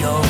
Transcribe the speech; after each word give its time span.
your 0.00 0.27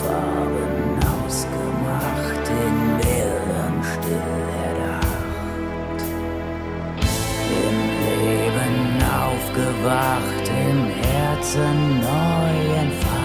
Farben 0.00 0.98
ausgemacht, 1.14 2.46
in 2.64 2.76
Bildern 3.00 3.76
still 3.92 4.44
erdacht. 4.66 6.00
Im 7.66 7.78
Leben 8.04 8.76
aufgewacht, 9.02 10.46
im 10.48 10.80
Herzen 11.02 12.00
neu 12.00 12.56
entfacht. 12.82 13.15